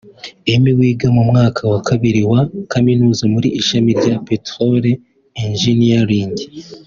Emmy 0.53 0.71
wiga 0.79 1.07
mu 1.15 1.23
mwaka 1.29 1.61
wa 1.71 1.79
kabiri 1.87 2.21
wa 2.31 2.41
Kaminuza 2.71 3.23
mu 3.31 3.39
ishami 3.59 3.91
rya 3.99 4.15
Petroleum 4.27 5.01
Engineering 5.45 6.33